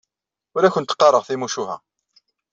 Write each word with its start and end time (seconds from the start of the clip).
Ur 0.55 0.63
awent-d-qqareɣ 0.63 1.23
timucuha. 1.25 1.75